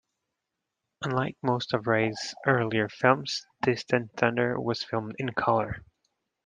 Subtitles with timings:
[1.03, 5.83] Unlike most of Ray's earlier films, "Distant Thunder" was filmed in colour.